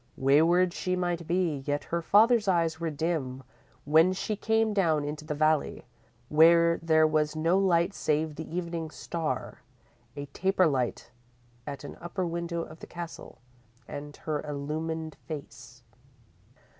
"__Wayward 0.23 0.73
she 0.73 0.95
might 0.95 1.27
be, 1.27 1.57
yet 1.67 1.83
her 1.83 2.01
father's 2.01 2.47
eyes 2.47 2.79
were 2.79 2.89
dim 2.89 3.43
when 3.85 4.13
she 4.13 4.35
came 4.35 4.73
down 4.73 5.05
into 5.05 5.23
the 5.25 5.35
valley, 5.35 5.85
where 6.27 6.79
there 6.81 7.05
was 7.05 7.35
no 7.35 7.59
light 7.59 7.93
save 7.93 8.33
the 8.33 8.49
evening 8.57 8.89
star, 8.89 9.61
a 10.17 10.25
taper 10.33 10.65
light 10.65 11.11
at 11.67 11.83
an 11.83 11.97
upper 12.01 12.25
window 12.25 12.63
of 12.63 12.79
the 12.79 12.87
Castle, 12.87 13.37
and 13.87 14.17
her 14.17 14.41
illumined 14.41 15.17
face. 15.27 15.83